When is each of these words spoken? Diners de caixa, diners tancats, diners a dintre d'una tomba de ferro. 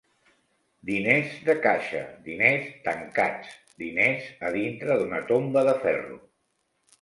Diners 0.89 1.33
de 1.49 1.55
caixa, 1.65 2.01
diners 2.27 2.71
tancats, 2.87 3.53
diners 3.85 4.33
a 4.49 4.51
dintre 4.57 4.97
d'una 5.03 5.21
tomba 5.29 5.65
de 5.71 5.77
ferro. 5.87 6.19